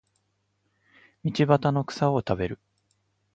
[1.23, 2.59] 道端の草を食べる